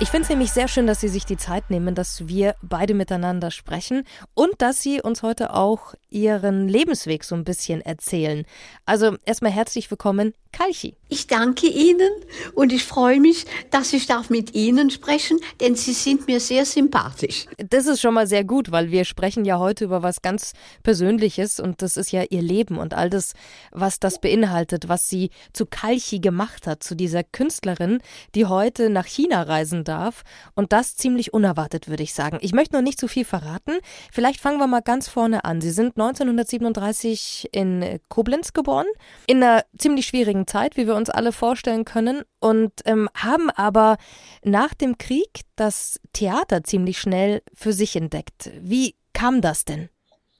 Ich 0.00 0.10
finde 0.10 0.22
es 0.22 0.28
nämlich 0.28 0.52
sehr 0.52 0.68
schön, 0.68 0.86
dass 0.86 1.00
Sie 1.00 1.08
sich 1.08 1.26
die 1.26 1.36
Zeit 1.36 1.70
nehmen, 1.70 1.96
dass 1.96 2.28
wir 2.28 2.54
beide 2.62 2.94
miteinander 2.94 3.50
sprechen 3.50 4.04
und 4.34 4.52
dass 4.58 4.80
Sie 4.80 5.02
uns 5.02 5.24
heute 5.24 5.52
auch 5.52 5.94
Ihren 6.08 6.68
Lebensweg 6.68 7.24
so 7.24 7.34
ein 7.34 7.42
bisschen 7.42 7.80
erzählen. 7.80 8.44
Also 8.86 9.16
erstmal 9.24 9.50
herzlich 9.50 9.90
willkommen, 9.90 10.34
Kalchi. 10.52 10.94
Ich 11.08 11.26
danke 11.26 11.66
Ihnen 11.66 12.10
und 12.54 12.72
ich 12.72 12.84
freue 12.84 13.18
mich, 13.18 13.44
dass 13.70 13.92
ich 13.92 14.06
darf 14.06 14.30
mit 14.30 14.54
Ihnen 14.54 14.90
sprechen, 14.90 15.40
denn 15.60 15.74
Sie 15.74 15.92
sind 15.92 16.28
mir 16.28 16.38
sehr 16.38 16.64
sympathisch. 16.64 17.46
Das 17.58 17.86
ist 17.86 18.00
schon 18.00 18.14
mal 18.14 18.26
sehr 18.28 18.44
gut, 18.44 18.70
weil 18.70 18.92
wir 18.92 19.04
sprechen 19.04 19.44
ja 19.44 19.58
heute 19.58 19.84
über 19.84 20.04
was 20.04 20.22
ganz 20.22 20.52
Persönliches 20.84 21.58
und 21.58 21.82
das 21.82 21.96
ist 21.96 22.12
ja 22.12 22.22
Ihr 22.30 22.42
Leben 22.42 22.78
und 22.78 22.94
all 22.94 23.10
das, 23.10 23.32
was 23.72 23.98
das 23.98 24.20
beinhaltet, 24.20 24.88
was 24.88 25.08
Sie 25.08 25.30
zu 25.52 25.66
Kalchi 25.66 26.20
gemacht 26.20 26.68
hat, 26.68 26.84
zu 26.84 26.94
dieser 26.94 27.24
Künstlerin, 27.24 27.98
die 28.36 28.46
heute 28.46 28.90
nach 28.90 29.06
China 29.06 29.42
reisen 29.42 29.84
darf 29.88 30.22
und 30.54 30.72
das 30.72 30.96
ziemlich 30.96 31.32
unerwartet, 31.32 31.88
würde 31.88 32.02
ich 32.02 32.14
sagen. 32.14 32.38
Ich 32.40 32.52
möchte 32.52 32.76
noch 32.76 32.82
nicht 32.82 33.00
zu 33.00 33.08
viel 33.08 33.24
verraten. 33.24 33.78
Vielleicht 34.12 34.40
fangen 34.40 34.58
wir 34.58 34.66
mal 34.66 34.82
ganz 34.82 35.08
vorne 35.08 35.44
an. 35.44 35.60
Sie 35.60 35.70
sind 35.70 35.96
1937 35.96 37.48
in 37.52 37.98
Koblenz 38.08 38.52
geboren, 38.52 38.86
in 39.26 39.42
einer 39.42 39.64
ziemlich 39.78 40.06
schwierigen 40.06 40.46
Zeit, 40.46 40.76
wie 40.76 40.86
wir 40.86 40.94
uns 40.94 41.10
alle 41.10 41.32
vorstellen 41.32 41.84
können, 41.84 42.22
und 42.40 42.72
ähm, 42.84 43.08
haben 43.14 43.50
aber 43.50 43.96
nach 44.44 44.74
dem 44.74 44.98
Krieg 44.98 45.40
das 45.56 45.98
Theater 46.12 46.62
ziemlich 46.62 46.98
schnell 46.98 47.42
für 47.52 47.72
sich 47.72 47.96
entdeckt. 47.96 48.50
Wie 48.60 48.94
kam 49.12 49.40
das 49.40 49.64
denn? 49.64 49.88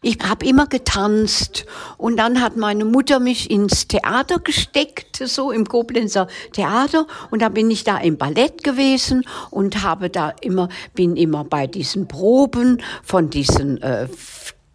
Ich 0.01 0.19
habe 0.23 0.47
immer 0.47 0.69
getanzt 0.69 1.67
und 1.97 2.19
dann 2.19 2.41
hat 2.41 2.57
meine 2.57 2.85
Mutter 2.85 3.19
mich 3.19 3.51
ins 3.51 3.89
Theater 3.89 4.39
gesteckt, 4.39 5.17
so 5.17 5.51
im 5.51 5.67
Koblenzer 5.67 6.29
Theater 6.53 7.09
und 7.33 7.43
da 7.43 7.49
bin 7.49 7.69
ich 7.69 7.83
da 7.83 7.99
im 7.99 8.17
Ballett 8.17 8.63
gewesen 8.63 9.25
und 9.51 9.83
habe 9.83 10.09
da 10.09 10.33
immer 10.41 10.69
bin 10.95 11.17
immer 11.17 11.43
bei 11.43 11.67
diesen 11.67 12.07
Proben 12.07 12.81
von 13.03 13.29
diesen 13.29 13.83
äh, 13.83 14.07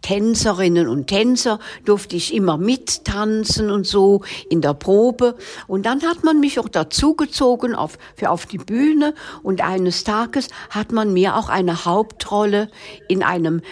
Tänzerinnen 0.02 0.86
und 0.88 1.06
Tänzer 1.06 1.58
durfte 1.86 2.16
ich 2.16 2.34
immer 2.34 2.58
mittanzen 2.58 3.70
und 3.70 3.86
so 3.86 4.20
in 4.50 4.60
der 4.60 4.74
Probe. 4.74 5.34
Und 5.66 5.86
dann 5.86 6.02
hat 6.02 6.22
man 6.22 6.40
mich 6.40 6.58
auch 6.58 6.68
dazugezogen 6.68 7.74
auf, 7.74 7.96
für 8.14 8.28
auf 8.28 8.44
die 8.44 8.58
Bühne. 8.58 9.14
Und 9.42 9.62
eines 9.62 10.04
Tages 10.04 10.48
hat 10.68 10.92
man 10.92 11.14
mir 11.14 11.36
auch 11.36 11.48
eine 11.48 11.86
Hauptrolle 11.86 12.68
in 13.08 13.22
einem 13.22 13.62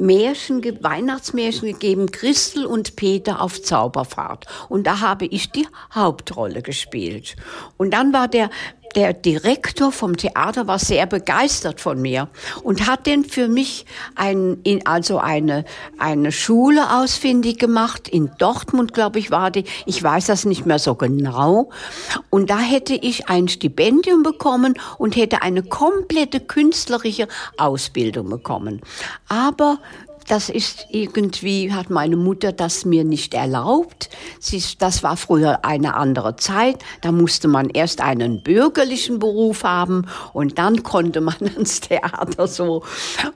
Märchen, 0.00 0.62
Weihnachtsmärchen 0.82 1.72
gegeben, 1.72 2.10
Christel 2.10 2.66
und 2.66 2.96
Peter 2.96 3.40
auf 3.40 3.62
Zauberfahrt. 3.62 4.46
Und 4.68 4.86
da 4.86 5.00
habe 5.00 5.26
ich 5.26 5.50
die 5.50 5.66
Hauptrolle 5.94 6.62
gespielt. 6.62 7.36
Und 7.76 7.92
dann 7.92 8.12
war 8.12 8.28
der 8.28 8.50
der 8.94 9.12
Direktor 9.12 9.92
vom 9.92 10.16
Theater 10.16 10.66
war 10.66 10.78
sehr 10.78 11.06
begeistert 11.06 11.80
von 11.80 12.00
mir 12.00 12.28
und 12.62 12.86
hat 12.86 13.06
denn 13.06 13.24
für 13.24 13.48
mich 13.48 13.86
ein, 14.14 14.58
also 14.84 15.18
eine, 15.18 15.64
eine 15.98 16.32
Schule 16.32 16.98
ausfindig 16.98 17.58
gemacht. 17.58 18.08
In 18.08 18.30
Dortmund, 18.38 18.94
glaube 18.94 19.18
ich, 19.18 19.30
war 19.30 19.50
die. 19.50 19.64
Ich 19.86 20.02
weiß 20.02 20.26
das 20.26 20.44
nicht 20.44 20.66
mehr 20.66 20.78
so 20.78 20.94
genau. 20.94 21.70
Und 22.30 22.50
da 22.50 22.58
hätte 22.58 22.94
ich 22.94 23.28
ein 23.28 23.48
Stipendium 23.48 24.22
bekommen 24.22 24.74
und 24.98 25.16
hätte 25.16 25.42
eine 25.42 25.62
komplette 25.62 26.40
künstlerische 26.40 27.28
Ausbildung 27.56 28.28
bekommen. 28.28 28.80
Aber 29.28 29.78
das 30.28 30.48
ist 30.50 30.86
irgendwie, 30.90 31.72
hat 31.72 31.90
meine 31.90 32.16
Mutter 32.16 32.52
das 32.52 32.84
mir 32.84 33.04
nicht 33.04 33.34
erlaubt. 33.34 34.10
Sie, 34.38 34.62
das 34.78 35.02
war 35.02 35.16
früher 35.16 35.64
eine 35.64 35.94
andere 35.94 36.36
Zeit. 36.36 36.76
Da 37.00 37.12
musste 37.12 37.48
man 37.48 37.70
erst 37.70 38.00
einen 38.00 38.42
bürgerlichen 38.42 39.18
Beruf 39.18 39.64
haben 39.64 40.06
und 40.32 40.58
dann 40.58 40.82
konnte 40.82 41.20
man 41.20 41.36
ins 41.56 41.80
Theater 41.80 42.46
so. 42.46 42.84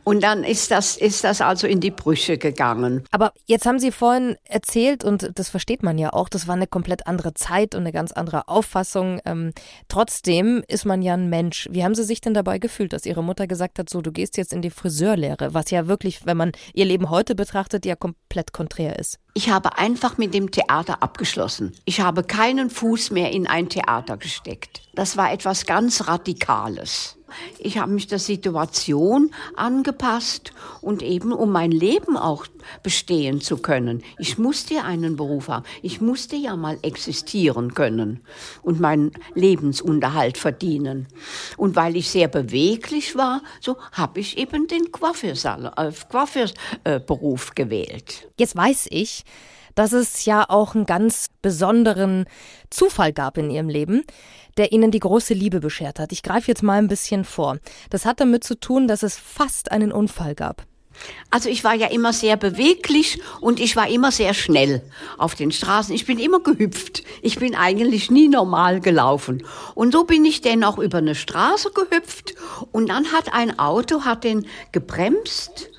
Und 0.05 0.23
dann 0.23 0.45
ist 0.45 0.71
das, 0.71 0.97
ist 0.97 1.25
das 1.25 1.41
also 1.41 1.67
in 1.67 1.81
die 1.81 1.91
Brüche 1.91 2.39
gegangen. 2.39 3.05
Aber 3.11 3.33
jetzt 3.47 3.67
haben 3.67 3.79
Sie 3.79 3.91
vorhin 3.91 4.37
erzählt, 4.45 5.05
und 5.05 5.31
das 5.35 5.49
versteht 5.49 5.83
man 5.83 5.99
ja 5.99 6.13
auch, 6.13 6.29
das 6.29 6.47
war 6.47 6.55
eine 6.55 6.67
komplett 6.67 7.07
andere 7.07 7.35
Zeit 7.35 7.75
und 7.75 7.83
eine 7.83 7.93
ganz 7.93 8.13
andere 8.13 8.49
Auffassung. 8.49 9.21
Ähm, 9.25 9.53
trotzdem 9.89 10.63
ist 10.69 10.85
man 10.85 11.03
ja 11.03 11.15
ein 11.15 11.31
Mensch. 11.31 11.69
Wie 11.71 11.85
haben 11.85 11.95
Sie 11.95 12.05
sich 12.05 12.21
denn 12.21 12.35
dabei 12.35 12.59
gefühlt, 12.59 12.93
dass 12.93 13.07
Ihre 13.07 13.25
Mutter 13.25 13.47
gesagt 13.47 13.79
hat, 13.79 13.89
so, 13.89 14.03
du 14.03 14.13
gehst 14.13 14.37
jetzt 14.37 14.53
in 14.53 14.63
die 14.63 14.71
Friseurlehre, 14.71 15.55
was 15.55 15.71
ja 15.71 15.87
wirklich, 15.87 16.27
wenn 16.27 16.37
man 16.37 16.53
Leben 16.85 17.11
heute 17.11 17.35
betrachtet, 17.35 17.87
ja 17.87 17.97
komplett 17.97 18.53
konträr 18.53 18.99
ist. 18.99 19.19
Ich 19.35 19.51
habe 19.51 19.79
einfach 19.79 20.19
mit 20.19 20.35
dem 20.35 20.51
Theater 20.51 21.03
abgeschlossen. 21.03 21.73
Ich 21.85 22.01
habe 22.01 22.23
keinen 22.23 22.71
Fuß 22.71 23.11
mehr 23.11 23.31
in 23.33 23.47
ein 23.47 23.69
Theater 23.69 24.17
gesteckt. 24.17 24.83
Das 24.95 25.17
war 25.17 25.33
etwas 25.33 25.65
ganz 25.65 26.07
Radikales. 26.07 27.17
Ich 27.59 27.79
habe 27.79 27.93
mich 27.93 28.09
der 28.09 28.19
Situation 28.19 29.31
angepasst 29.57 30.53
und 30.83 31.03
eben 31.03 31.33
um 31.33 31.51
mein 31.51 31.71
Leben 31.71 32.19
auch 32.19 32.45
bestehen 32.83 33.41
zu 33.41 33.57
können. 33.57 34.03
Ich 34.19 34.37
musste 34.37 34.75
ja 34.75 34.83
einen 34.83 35.17
Beruf 35.17 35.49
haben. 35.49 35.65
Ich 35.81 36.03
musste 36.03 36.37
ja 36.37 36.57
mal 36.57 36.79
existieren 36.83 37.73
können 37.73 38.21
und 38.63 38.81
meinen 38.81 39.13
Lebensunterhalt 39.35 40.37
verdienen. 40.37 41.09
Und 41.57 41.75
weil 41.75 41.97
ich 41.97 42.11
sehr 42.11 42.29
beweglich 42.29 43.17
war, 43.17 43.41
so 43.61 43.79
habe 43.93 44.21
ich 44.21 44.37
eben 44.37 44.67
den 44.67 44.93
Coiffeursberuf 44.93 47.49
äh, 47.49 47.55
gewählt. 47.55 48.29
Jetzt 48.37 48.57
weiß 48.57 48.89
ich, 48.91 49.25
dass 49.75 49.93
es 49.93 50.25
ja 50.25 50.45
auch 50.49 50.75
einen 50.75 50.87
ganz 50.87 51.29
besonderen 51.43 52.27
Zufall 52.71 53.13
gab 53.13 53.39
in 53.39 53.51
ihrem 53.51 53.69
Leben, 53.69 54.03
der 54.57 54.73
ihnen 54.73 54.91
die 54.91 55.01
große 55.01 55.35
Liebe 55.35 55.61
beschert 55.61 55.99
hat. 55.99 56.13
Ich 56.13 56.23
greife 56.23 56.49
jetzt 56.49 56.63
mal 56.63 56.79
ein 56.79 56.89
bisschen 56.89 57.25
vor. 57.25 57.59
Das 57.91 58.05
hat 58.05 58.21
damit 58.21 58.45
zu 58.45 58.59
tun, 58.59 58.87
dass 58.89 59.03
es 59.03 59.17
fast 59.17 59.73
einen 59.73 59.93
Unfall 59.93 60.35
gab. 60.35 60.67
Also 61.31 61.49
ich 61.49 61.65
war 61.65 61.75
ja 61.75 61.87
immer 61.87 62.13
sehr 62.13 62.37
beweglich 62.37 63.21
und 63.41 63.61
ich 63.61 63.77
war 63.77 63.89
immer 63.89 64.13
sehr 64.13 64.35
schnell 64.35 64.83
auf 65.19 65.35
den 65.35 65.51
Straßen. 65.51 65.95
Ich 65.95 66.07
bin 66.07 66.19
immer 66.19 66.41
gehüpft. 66.41 67.03
Ich 67.23 67.39
bin 67.39 67.55
eigentlich 67.55 68.11
nie 68.11 68.29
normal 68.29 68.81
gelaufen. 68.81 69.43
Und 69.75 69.93
so 69.93 70.05
bin 70.05 70.25
ich 70.25 70.41
dann 70.41 70.65
auch 70.65 70.79
über 70.79 70.99
eine 70.99 71.15
Straße 71.15 71.71
gehüpft 71.73 72.35
und 72.73 72.89
dann 72.89 73.13
hat 73.13 73.33
ein 73.33 73.59
Auto 73.59 74.05
hat 74.05 74.25
den 74.25 74.47
gebremst 74.71 75.71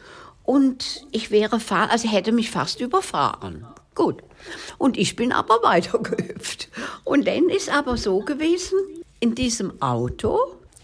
und 0.44 1.06
ich 1.12 1.32
wäre 1.32 1.60
also 1.70 2.10
hätte 2.10 2.32
mich 2.32 2.52
fast 2.52 2.82
überfahren. 2.82 3.66
Gut. 3.96 4.24
Und 4.78 4.98
ich 4.98 5.16
bin 5.16 5.32
aber 5.32 5.62
weitergehüpft. 5.64 6.70
Und 7.04 7.28
dann 7.28 7.50
ist 7.50 7.70
aber 7.70 7.98
so 7.98 8.20
gewesen, 8.20 8.78
in 9.20 9.36
diesem 9.36 9.82
Auto 9.82 10.40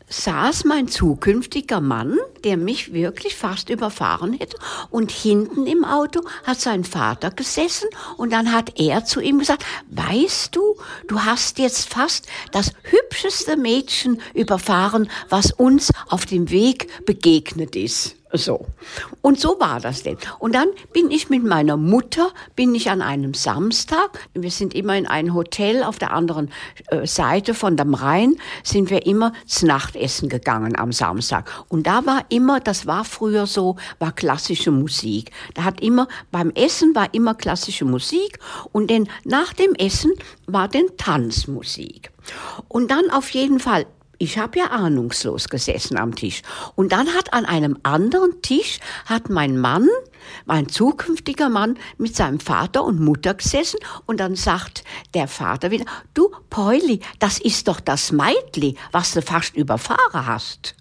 saß 0.10 0.66
mein 0.66 0.88
zukünftiger 0.88 1.82
Mann, 1.82 2.18
der 2.44 2.58
mich 2.58 2.94
wirklich 2.94 3.36
fast 3.36 3.70
überfahren 3.70 4.34
hätte. 4.34 4.58
Und 4.90 5.12
hinten 5.12 5.68
im 5.68 5.86
Auto 5.86 6.22
hat 6.44 6.60
sein 6.60 6.84
Vater 6.84 7.32
gesessen 7.32 7.90
und 8.18 8.34
dann 8.34 8.52
hat 8.52 8.80
er 8.80 9.06
zu 9.06 9.22
ihm 9.22 9.40
gesagt, 9.40 9.66
weißt 9.92 10.56
du, 10.56 10.76
du 11.08 11.22
hast 11.22 11.60
jetzt 11.60 11.90
fast 11.90 12.28
das 12.52 12.74
hübscheste 12.84 13.56
Mädchen 13.56 14.22
überfahren, 14.34 15.10
was 15.30 15.52
uns 15.52 15.92
auf 16.08 16.26
dem 16.26 16.50
Weg 16.50 17.06
begegnet 17.06 17.76
ist. 17.76 18.16
So. 18.32 18.68
Und 19.22 19.40
so 19.40 19.60
war 19.60 19.80
das 19.80 20.04
denn. 20.04 20.18
Und 20.38 20.54
dann 20.54 20.68
bin 20.94 21.10
ich 21.10 21.30
mit 21.30 21.44
meiner 21.44 21.78
Mutter, 21.78 22.30
bin 22.56 22.76
ich 22.76 22.92
an 22.92 23.02
einem 23.02 23.34
Samstag, 23.34 24.20
wir 24.36 24.52
sind 24.52 24.76
immer 24.76 24.96
in 24.98 25.08
ein 25.08 25.34
Hotel 25.34 25.84
auf 25.84 25.98
der 25.98 26.14
anderen 26.14 26.52
äh, 26.88 27.08
Seite 27.08 27.56
von 27.56 27.76
dem 27.76 27.96
Rhein, 27.96 28.36
sind 28.64 28.92
wir 28.92 29.08
immer 29.08 29.34
zu 29.48 29.66
Nachtessen 29.66 30.30
gegangen 30.30 30.78
am 30.78 30.92
Samstag. 30.92 31.50
Und 31.70 31.88
da 31.88 32.06
war 32.06 32.24
immer, 32.30 32.60
das 32.60 32.86
war 32.86 33.04
früher 33.04 33.48
so, 33.48 33.78
war 33.98 34.12
klassische 34.12 34.70
Musik. 34.70 35.32
Da 35.56 35.64
hat 35.64 35.82
immer, 35.82 36.08
beim 36.32 36.52
Essen 36.52 36.94
war 36.94 37.12
immer 37.16 37.34
klassische 37.34 37.86
Musik 37.86 38.38
und 38.72 38.92
dann 38.92 39.10
nach 39.24 39.54
dem 39.54 39.74
Essen 39.74 40.12
war 40.46 40.68
dann 40.68 40.86
Tanzmusik. 40.98 42.12
Und 42.68 42.92
dann 42.92 43.10
auf 43.10 43.32
jeden 43.32 43.60
Fall 43.60 43.88
ich 44.20 44.38
habe 44.38 44.60
ja 44.60 44.66
ahnungslos 44.66 45.48
gesessen 45.50 45.98
am 45.98 46.14
Tisch. 46.14 46.44
Und 46.76 46.92
dann 46.92 47.08
hat 47.16 47.34
an 47.34 47.46
einem 47.46 47.80
anderen 47.84 48.42
Tisch 48.42 48.80
hat 49.06 49.30
mein 49.30 49.58
Mann, 49.58 49.88
mein 50.46 50.68
zukünftiger 50.68 51.50
Mann, 51.50 51.80
mit 51.98 52.16
seinem 52.16 52.40
Vater 52.40 52.84
und 52.84 53.00
Mutter 53.00 53.34
gesessen. 53.34 53.80
Und 54.06 54.20
dann 54.20 54.36
sagt 54.36 54.84
der 55.14 55.28
Vater 55.28 55.72
wieder, 55.72 55.86
du 56.14 56.30
Pauli, 56.50 57.00
das 57.20 57.40
ist 57.40 57.68
doch 57.68 57.80
das 57.80 58.12
Meitli, 58.12 58.76
was 58.92 59.14
du 59.14 59.22
fast 59.22 59.56
überfahren 59.56 60.26
hast. 60.26 60.76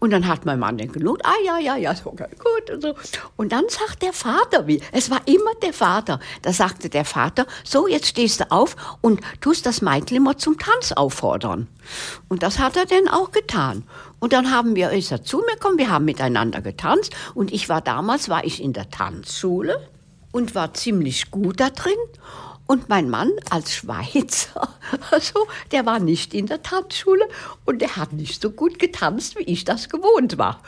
Und 0.00 0.10
dann 0.10 0.26
hat 0.26 0.44
mein 0.44 0.58
Mann 0.58 0.78
den 0.78 0.92
genug, 0.92 1.18
ah 1.24 1.32
ja, 1.44 1.58
ja, 1.58 1.76
ja, 1.76 1.94
okay, 2.04 2.26
gut 2.38 2.70
und 2.70 2.82
so. 2.82 2.94
Und 3.36 3.52
dann 3.52 3.64
sagt 3.68 4.02
der 4.02 4.12
Vater, 4.12 4.66
wie, 4.66 4.80
es 4.92 5.10
war 5.10 5.20
immer 5.26 5.54
der 5.62 5.72
Vater, 5.72 6.20
da 6.42 6.52
sagte 6.52 6.88
der 6.88 7.04
Vater, 7.04 7.46
so, 7.64 7.86
jetzt 7.88 8.06
stehst 8.06 8.40
du 8.40 8.50
auf 8.50 8.76
und 9.00 9.20
tust 9.40 9.66
das 9.66 9.82
Mädchen 9.82 10.16
immer 10.16 10.36
zum 10.38 10.58
Tanz 10.58 10.92
auffordern. 10.92 11.68
Und 12.28 12.42
das 12.42 12.58
hat 12.58 12.76
er 12.76 12.86
dann 12.86 13.08
auch 13.08 13.30
getan. 13.30 13.84
Und 14.20 14.32
dann 14.32 14.50
haben 14.50 14.74
wir, 14.74 14.90
ist 14.90 15.12
er 15.12 15.22
zu 15.22 15.38
mir 15.38 15.54
gekommen, 15.54 15.78
wir 15.78 15.90
haben 15.90 16.04
miteinander 16.04 16.62
getanzt 16.62 17.14
und 17.34 17.52
ich 17.52 17.68
war 17.68 17.80
damals, 17.80 18.28
war 18.28 18.44
ich 18.44 18.62
in 18.62 18.72
der 18.72 18.90
Tanzschule 18.90 19.88
und 20.32 20.54
war 20.54 20.74
ziemlich 20.74 21.30
gut 21.30 21.60
da 21.60 21.70
drin. 21.70 21.92
Und 22.66 22.88
mein 22.88 23.10
Mann 23.10 23.30
als 23.50 23.74
Schweizer, 23.74 24.74
also 25.10 25.46
der 25.70 25.84
war 25.84 25.98
nicht 25.98 26.32
in 26.32 26.46
der 26.46 26.62
Tanzschule 26.62 27.28
und 27.66 27.82
der 27.82 27.96
hat 27.96 28.14
nicht 28.14 28.40
so 28.40 28.50
gut 28.50 28.78
getanzt, 28.78 29.38
wie 29.38 29.42
ich 29.42 29.64
das 29.64 29.90
gewohnt 29.90 30.38
war. 30.38 30.62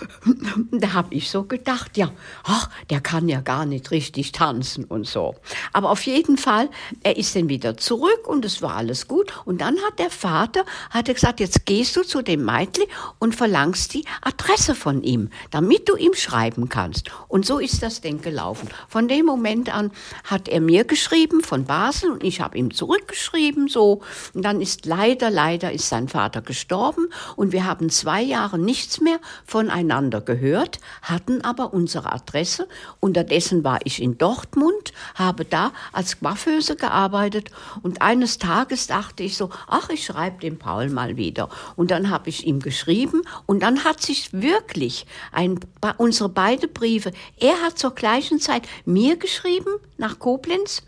Da 0.71 0.93
habe 0.93 1.15
ich 1.15 1.31
so 1.31 1.45
gedacht, 1.45 1.97
ja, 1.97 2.13
ach, 2.45 2.69
der 2.91 3.01
kann 3.01 3.31
ja 3.31 3.41
gar 3.41 3.65
nicht 3.65 3.91
richtig 3.93 4.33
tanzen 4.33 4.85
und 4.85 5.07
so. 5.07 5.37
Aber 5.73 5.91
auf 5.91 6.03
jeden 6.03 6.37
Fall, 6.37 6.69
er 7.03 7.17
ist 7.17 7.35
dann 7.35 7.49
wieder 7.49 7.79
zurück 7.79 8.27
und 8.27 8.45
es 8.45 8.61
war 8.61 8.77
alles 8.77 9.09
gut. 9.09 9.33
Und 9.47 9.63
dann 9.63 9.79
hat 9.79 9.99
der 9.99 10.11
Vater 10.11 10.67
hat 10.91 11.07
gesagt, 11.07 11.41
jetzt 11.41 11.65
gehst 11.65 11.97
du 11.97 12.03
zu 12.03 12.21
dem 12.21 12.45
Meitli 12.45 12.87
und 13.19 13.35
verlangst 13.35 13.95
die 13.95 14.05
Adresse 14.21 14.75
von 14.75 15.03
ihm, 15.03 15.31
damit 15.51 15.89
du 15.89 15.97
ihm 15.97 16.13
schreiben 16.13 16.69
kannst. 16.69 17.11
Und 17.29 17.47
so 17.47 17.59
ist 17.59 17.83
das 17.83 18.03
denn 18.03 18.21
gelaufen. 18.21 18.69
Von 18.89 19.09
dem 19.09 19.25
Moment 19.25 19.75
an 19.75 19.93
hat 20.25 20.49
er 20.49 20.61
mir 20.61 20.85
geschrieben 20.85 21.43
von 21.43 21.65
Basel 21.65 21.86
Basel 21.87 22.11
und 22.11 22.25
ich 22.25 22.41
habe 22.41 22.59
ihm 22.59 22.75
zurückgeschrieben 22.75 23.69
so 23.69 24.03
und 24.35 24.45
dann 24.45 24.61
ist 24.61 24.87
leider 24.87 25.31
leider 25.31 25.71
ist 25.71 25.89
sein 25.89 26.09
Vater 26.09 26.43
gestorben 26.43 27.09
und 27.37 27.53
wir 27.53 27.65
haben 27.65 27.91
zwei 27.91 28.23
Jahre 28.23 28.59
nichts 28.59 29.01
mehr 29.01 29.21
voneinander 29.45 30.21
gehört, 30.21 30.81
hatten 31.03 31.43
aber 31.43 31.73
unsere 31.73 32.13
Adresse. 32.13 32.67
Unterdessen 32.99 33.63
war 33.63 33.79
ich 33.85 34.03
in 34.03 34.19
Dortmund, 34.19 34.93
habe 35.15 35.45
da 35.45 35.71
als 35.93 36.19
Coiffeuse 36.19 36.75
gearbeitet 36.75 37.51
und 37.83 38.03
eines 38.03 38.39
Tages 38.39 38.89
dachte 38.89 39.23
ich 39.23 39.37
so, 39.37 39.51
ach 39.69 39.89
ich 39.89 40.05
schreibe 40.05 40.41
dem 40.41 40.59
Paul 40.59 40.91
mal 40.91 41.17
wieder 41.17 41.49
und 41.77 41.93
dann 41.93 42.11
habe 42.11 42.31
ich 42.31 42.49
ihm 42.49 42.59
geschrieben 42.59 43.23
und 43.47 43.63
dann 43.63 43.85
hat 43.85 44.03
sich 44.03 44.33
wirklich 44.33 45.07
ein 45.31 45.61
unsere 45.99 46.31
beide 46.31 46.67
Briefe, 46.67 47.13
er 47.39 47.63
hat 47.63 47.79
zur 47.79 47.95
gleichen 47.95 48.41
Zeit 48.41 48.63
mir 48.85 49.17
geschrieben 49.17 49.71
nach 49.99 50.19
Koblenz 50.19 50.83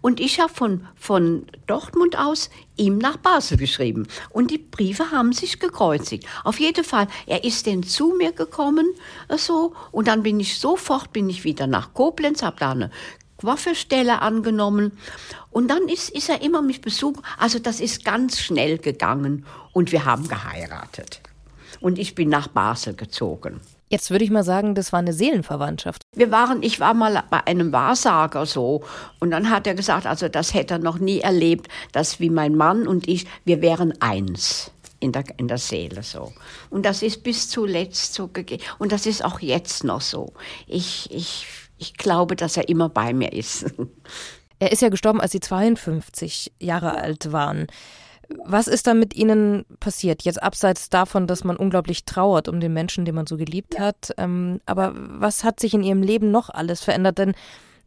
und 0.00 0.20
ich 0.20 0.38
habe 0.38 0.52
von, 0.52 0.86
von 0.94 1.46
Dortmund 1.66 2.16
aus 2.16 2.50
ihm 2.76 2.98
nach 2.98 3.16
Basel 3.16 3.56
geschrieben. 3.56 4.06
Und 4.30 4.50
die 4.50 4.58
Briefe 4.58 5.10
haben 5.10 5.32
sich 5.32 5.58
gekreuzigt. 5.58 6.26
Auf 6.44 6.60
jeden 6.60 6.84
Fall, 6.84 7.08
er 7.26 7.42
ist 7.42 7.66
denn 7.66 7.82
zu 7.82 8.14
mir 8.16 8.32
gekommen, 8.32 8.86
äh, 9.28 9.36
so. 9.36 9.74
Und 9.90 10.06
dann 10.08 10.22
bin 10.22 10.38
ich 10.38 10.58
sofort, 10.58 11.12
bin 11.12 11.28
ich 11.28 11.44
wieder 11.44 11.66
nach 11.66 11.92
Koblenz, 11.92 12.42
habe 12.42 12.56
da 12.60 12.70
eine 12.70 12.90
Waffestelle 13.42 14.22
angenommen. 14.22 14.92
Und 15.50 15.68
dann 15.68 15.88
ist, 15.88 16.10
ist 16.10 16.28
er 16.28 16.40
immer 16.40 16.62
mich 16.62 16.80
besuchen. 16.80 17.22
Also 17.38 17.58
das 17.58 17.80
ist 17.80 18.04
ganz 18.04 18.40
schnell 18.40 18.78
gegangen. 18.78 19.44
Und 19.72 19.92
wir 19.92 20.04
haben 20.04 20.28
geheiratet. 20.28 21.20
Und 21.80 21.98
ich 21.98 22.14
bin 22.14 22.28
nach 22.28 22.48
Basel 22.48 22.94
gezogen. 22.94 23.60
Jetzt 23.88 24.10
würde 24.10 24.24
ich 24.24 24.30
mal 24.30 24.42
sagen, 24.42 24.74
das 24.74 24.92
war 24.92 24.98
eine 24.98 25.12
Seelenverwandtschaft. 25.12 26.02
Wir 26.12 26.32
waren, 26.32 26.62
ich 26.62 26.80
war 26.80 26.92
mal 26.92 27.22
bei 27.30 27.46
einem 27.46 27.72
Wahrsager 27.72 28.44
so 28.44 28.82
und 29.20 29.30
dann 29.30 29.48
hat 29.50 29.66
er 29.66 29.74
gesagt, 29.74 30.06
also 30.06 30.28
das 30.28 30.54
hätte 30.54 30.74
er 30.74 30.78
noch 30.78 30.98
nie 30.98 31.20
erlebt, 31.20 31.68
dass 31.92 32.18
wie 32.18 32.30
mein 32.30 32.56
Mann 32.56 32.88
und 32.88 33.06
ich, 33.06 33.26
wir 33.44 33.62
wären 33.62 33.94
eins 34.00 34.72
in 34.98 35.12
der, 35.12 35.24
in 35.36 35.46
der 35.46 35.58
Seele 35.58 36.02
so. 36.02 36.32
Und 36.68 36.84
das 36.84 37.02
ist 37.02 37.22
bis 37.22 37.48
zuletzt 37.48 38.14
so 38.14 38.28
gegeben. 38.28 38.62
Und 38.78 38.90
das 38.90 39.06
ist 39.06 39.24
auch 39.24 39.40
jetzt 39.40 39.84
noch 39.84 40.00
so. 40.00 40.32
Ich, 40.66 41.08
ich, 41.12 41.46
ich 41.78 41.94
glaube, 41.94 42.34
dass 42.34 42.56
er 42.56 42.68
immer 42.68 42.88
bei 42.88 43.12
mir 43.12 43.32
ist. 43.32 43.66
Er 44.58 44.72
ist 44.72 44.80
ja 44.80 44.88
gestorben, 44.88 45.20
als 45.20 45.32
Sie 45.32 45.40
52 45.40 46.50
Jahre 46.58 46.94
alt 46.94 47.30
waren. 47.30 47.66
Was 48.44 48.68
ist 48.68 48.86
da 48.86 48.94
mit 48.94 49.14
Ihnen 49.14 49.64
passiert? 49.80 50.22
Jetzt 50.22 50.42
abseits 50.42 50.90
davon, 50.90 51.26
dass 51.26 51.44
man 51.44 51.56
unglaublich 51.56 52.04
trauert 52.04 52.48
um 52.48 52.60
den 52.60 52.72
Menschen, 52.72 53.04
den 53.04 53.14
man 53.14 53.26
so 53.26 53.36
geliebt 53.36 53.74
ja. 53.74 53.80
hat. 53.80 54.12
Ähm, 54.18 54.60
aber 54.66 54.92
was 54.94 55.44
hat 55.44 55.60
sich 55.60 55.74
in 55.74 55.82
Ihrem 55.82 56.02
Leben 56.02 56.30
noch 56.30 56.50
alles 56.50 56.82
verändert? 56.82 57.18
Denn 57.18 57.34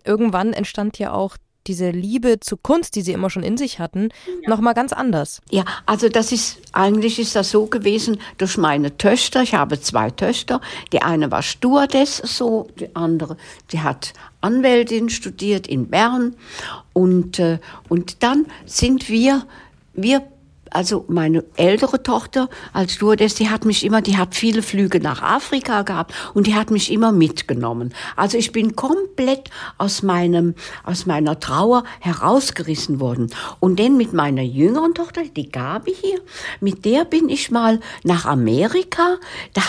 irgendwann 0.04 0.54
entstand 0.54 0.98
ja 1.00 1.14
auch 1.14 1.38
diese 1.68 1.92
Liebe 1.92 2.40
zur 2.40 2.62
Kunst, 2.62 2.96
die 2.96 3.02
sie 3.02 3.12
immer 3.12 3.30
schon 3.30 3.44
in 3.44 3.56
sich 3.56 3.80
hatten, 3.80 4.10
ja. 4.42 4.50
noch 4.50 4.60
mal 4.60 4.74
ganz 4.74 4.92
anders. 4.92 5.42
Ja, 5.52 5.66
also 5.86 6.10
das 6.10 6.32
ist 6.32 6.58
eigentlich 6.74 7.20
ist 7.20 7.36
das 7.36 7.52
so 7.52 7.68
gewesen 7.68 8.20
durch 8.38 8.58
meine 8.58 8.98
Töchter. 8.98 9.44
Ich 9.44 9.54
habe 9.54 9.80
zwei 9.80 10.10
Töchter. 10.10 10.62
Die 10.92 11.02
eine 11.02 11.32
war 11.32 11.44
Stewardess, 11.44 12.18
so 12.18 12.68
die 12.80 12.96
andere, 12.96 13.38
die 13.72 13.82
hat 13.82 14.14
Anwältin 14.42 15.10
studiert 15.10 15.68
in 15.68 15.90
Bern 15.90 16.36
und 16.94 17.40
äh, 17.40 17.60
und 17.88 18.24
dann 18.24 18.46
sind 18.66 19.10
wir 19.10 19.46
wir 20.04 20.24
also 20.72 21.06
meine 21.08 21.44
ältere 21.56 22.04
Tochter 22.04 22.50
als 22.74 22.94
Stewardess, 22.94 23.36
die 23.36 23.50
hat 23.50 23.66
mich 23.66 23.84
immer, 23.84 24.02
die 24.02 24.18
hat 24.18 24.36
viele 24.36 24.62
Flüge 24.62 25.00
nach 25.00 25.22
Afrika 25.22 25.82
gehabt 25.84 26.14
und 26.34 26.48
die 26.48 26.56
hat 26.56 26.72
mich 26.72 26.92
immer 26.92 27.12
mitgenommen. 27.12 27.94
Also 28.16 28.38
ich 28.38 28.52
bin 28.52 28.76
komplett 28.76 29.50
aus 29.78 30.04
meinem, 30.04 30.56
aus 30.84 31.06
meiner 31.06 31.40
Trauer 31.40 31.84
herausgerissen 32.00 33.00
worden. 33.00 33.32
Und 33.60 33.80
dann 33.80 33.98
mit 33.98 34.14
meiner 34.14 34.42
jüngeren 34.42 34.94
Tochter, 34.94 35.22
die 35.24 35.52
Gabi 35.52 35.94
hier, 35.94 36.20
mit 36.60 36.86
der 36.86 37.06
bin 37.06 37.30
ich 37.30 37.52
mal 37.52 37.80
nach 38.04 38.26
Amerika. 38.26 39.18
Da, 39.54 39.62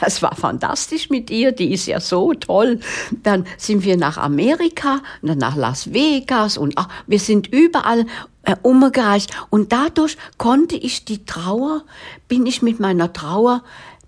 das 0.00 0.22
war 0.22 0.34
fantastisch 0.34 1.10
mit 1.10 1.30
ihr, 1.30 1.52
die 1.52 1.72
ist 1.72 1.86
ja 1.86 2.00
so 2.00 2.32
toll. 2.32 2.80
Dann 3.22 3.46
sind 3.58 3.84
wir 3.84 3.96
nach 3.96 4.16
Amerika, 4.16 5.00
dann 5.20 5.38
nach 5.38 5.54
Las 5.54 5.92
Vegas 5.92 6.56
und 6.56 6.74
ach, 6.76 6.88
wir 7.06 7.18
sind 7.18 7.48
überall 7.48 8.06
äh. 8.42 9.28
Und 9.50 9.72
dadurch 9.72 10.16
konnte 10.38 10.76
ich 10.76 11.04
die 11.04 11.24
Trauer, 11.24 11.84
bin 12.28 12.46
ich 12.46 12.62
mit 12.62 12.80
meiner 12.80 13.12
Trauer 13.12 13.62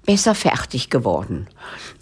besser 0.05 0.35
fertig 0.35 0.91
geworden. 0.91 1.47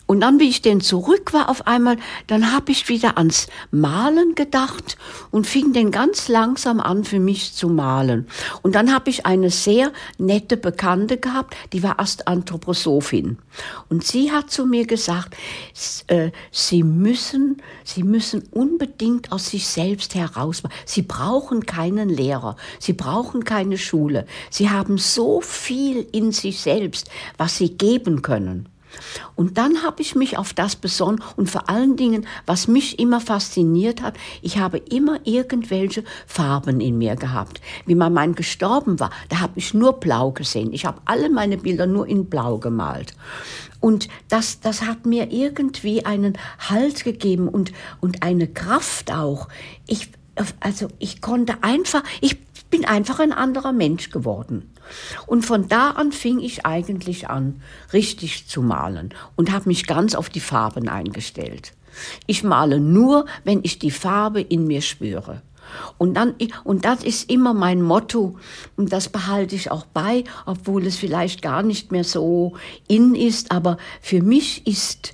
Und 0.06 0.20
dann, 0.20 0.40
wie 0.40 0.48
ich 0.48 0.62
denn 0.62 0.80
zurück 0.80 1.32
war 1.32 1.48
auf 1.48 1.66
einmal, 1.66 1.96
dann 2.26 2.52
habe 2.52 2.72
ich 2.72 2.88
wieder 2.88 3.16
ans 3.18 3.46
Malen 3.70 4.34
gedacht 4.34 4.98
und 5.30 5.46
fing 5.46 5.72
denn 5.72 5.90
ganz 5.90 6.28
langsam 6.28 6.80
an 6.80 7.04
für 7.04 7.20
mich 7.20 7.54
zu 7.54 7.68
malen. 7.68 8.26
Und 8.62 8.74
dann 8.74 8.92
habe 8.92 9.10
ich 9.10 9.26
eine 9.26 9.50
sehr 9.50 9.92
nette 10.18 10.56
Bekannte 10.56 11.18
gehabt, 11.18 11.54
die 11.72 11.82
war 11.82 11.98
erst 11.98 12.28
Anthroposophin. 12.28 13.38
Und 13.88 14.04
sie 14.04 14.32
hat 14.32 14.50
zu 14.50 14.66
mir 14.66 14.86
gesagt, 14.86 15.36
äh, 16.08 16.30
sie 16.50 16.82
müssen, 16.82 17.62
sie 17.84 18.02
müssen 18.02 18.42
unbedingt 18.50 19.32
aus 19.32 19.50
sich 19.50 19.66
selbst 19.66 20.14
heraus. 20.14 20.62
Sie 20.84 21.02
brauchen 21.02 21.64
keinen 21.64 22.08
Lehrer. 22.08 22.56
Sie 22.78 22.92
brauchen 22.92 23.44
keine 23.44 23.78
Schule. 23.78 24.26
Sie 24.50 24.68
haben 24.68 24.98
so 24.98 25.40
viel 25.40 26.06
in 26.12 26.32
sich 26.32 26.60
selbst, 26.60 27.10
was 27.38 27.56
sie 27.56 27.76
geben 27.76 28.22
können. 28.22 28.68
Und 29.34 29.58
dann 29.58 29.82
habe 29.82 30.02
ich 30.02 30.14
mich 30.14 30.38
auf 30.38 30.52
das 30.54 30.76
besonnen 30.76 31.22
und 31.36 31.50
vor 31.50 31.68
allen 31.68 31.96
Dingen, 31.96 32.26
was 32.46 32.68
mich 32.68 32.98
immer 32.98 33.20
fasziniert 33.20 34.02
hat, 34.02 34.14
ich 34.42 34.58
habe 34.58 34.78
immer 34.78 35.20
irgendwelche 35.24 36.04
Farben 36.26 36.80
in 36.80 36.98
mir 36.98 37.16
gehabt. 37.16 37.60
Wie 37.86 37.94
mein 37.94 38.12
Mann 38.12 38.34
gestorben 38.34 39.00
war, 39.00 39.10
da 39.28 39.40
habe 39.40 39.58
ich 39.58 39.74
nur 39.74 39.94
blau 39.94 40.30
gesehen. 40.30 40.72
Ich 40.72 40.84
habe 40.84 41.00
alle 41.04 41.30
meine 41.30 41.56
Bilder 41.56 41.86
nur 41.86 42.06
in 42.06 42.26
blau 42.26 42.58
gemalt. 42.58 43.14
Und 43.80 44.08
das, 44.28 44.60
das 44.60 44.82
hat 44.82 45.06
mir 45.06 45.32
irgendwie 45.32 46.04
einen 46.04 46.38
Halt 46.58 47.04
gegeben 47.04 47.48
und, 47.48 47.72
und 48.00 48.22
eine 48.22 48.46
Kraft 48.46 49.12
auch. 49.12 49.48
Ich, 49.86 50.10
also 50.60 50.88
ich 50.98 51.20
konnte 51.20 51.62
einfach, 51.62 52.04
ich 52.20 52.38
bin 52.72 52.84
einfach 52.86 53.20
ein 53.20 53.32
anderer 53.32 53.72
Mensch 53.72 54.10
geworden. 54.10 54.72
Und 55.26 55.46
von 55.46 55.68
da 55.68 55.90
an 55.90 56.10
fing 56.10 56.40
ich 56.40 56.66
eigentlich 56.66 57.28
an, 57.28 57.62
richtig 57.92 58.48
zu 58.48 58.62
malen 58.62 59.14
und 59.36 59.52
habe 59.52 59.68
mich 59.68 59.86
ganz 59.86 60.16
auf 60.16 60.30
die 60.30 60.40
Farben 60.40 60.88
eingestellt. 60.88 61.74
Ich 62.26 62.42
male 62.42 62.80
nur, 62.80 63.26
wenn 63.44 63.60
ich 63.62 63.78
die 63.78 63.90
Farbe 63.90 64.40
in 64.40 64.66
mir 64.66 64.80
spüre. 64.80 65.42
Und 65.98 66.14
dann, 66.14 66.34
und 66.64 66.84
das 66.84 67.04
ist 67.04 67.30
immer 67.30 67.54
mein 67.54 67.82
Motto. 67.82 68.38
Und 68.76 68.92
das 68.92 69.08
behalte 69.10 69.54
ich 69.54 69.70
auch 69.70 69.84
bei, 69.86 70.24
obwohl 70.46 70.86
es 70.86 70.96
vielleicht 70.96 71.42
gar 71.42 71.62
nicht 71.62 71.92
mehr 71.92 72.04
so 72.04 72.54
in 72.88 73.14
ist. 73.14 73.52
Aber 73.52 73.76
für 74.00 74.22
mich 74.22 74.66
ist 74.66 75.12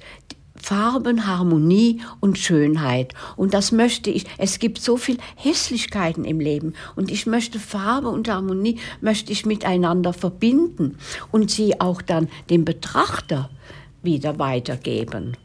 Farben, 0.69 1.27
Harmonie 1.27 2.03
und 2.21 2.37
Schönheit. 2.37 3.15
Und 3.37 3.55
das 3.55 3.73
möchte 3.73 4.11
ich. 4.11 4.27
Es 4.37 4.59
gibt 4.59 4.83
so 4.83 4.99
viel 4.99 5.17
Hässlichkeiten 5.35 6.27
im 6.27 6.41
Leben. 6.41 6.75
Und 6.95 7.11
ich 7.11 7.25
möchte 7.25 7.59
Farbe 7.59 8.11
und 8.11 8.29
Harmonie, 8.29 8.79
möchte 9.01 9.33
ich 9.33 9.47
miteinander 9.47 10.13
verbinden 10.13 10.99
und 11.33 11.51
sie 11.51 11.81
auch 11.81 12.03
dann 12.03 12.29
dem 12.51 12.67
Betrachter 12.67 13.49
wieder 14.03 14.39
weitergeben. 14.39 15.39